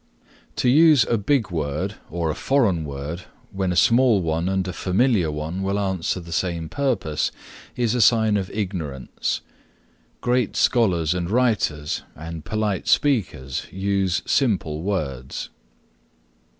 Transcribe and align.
To 0.55 0.67
use 0.67 1.03
a 1.03 1.15
big 1.19 1.51
word 1.51 1.97
or 2.09 2.31
a 2.31 2.33
foreign 2.33 2.85
word 2.85 3.25
when 3.51 3.71
a 3.71 3.75
small 3.75 4.19
one 4.23 4.49
and 4.49 4.67
a 4.67 4.73
familiar 4.73 5.29
one 5.31 5.61
will 5.61 5.77
answer 5.77 6.19
the 6.19 6.31
same 6.31 6.69
purpose, 6.69 7.31
is 7.75 7.93
a 7.93 8.01
sign 8.01 8.35
of 8.35 8.49
ignorance. 8.49 9.41
Great 10.19 10.55
scholars 10.55 11.13
and 11.13 11.29
writers 11.29 12.01
and 12.15 12.43
polite 12.43 12.87
speakers 12.87 13.67
use 13.69 14.23
simple 14.25 14.81
words. 14.81 15.49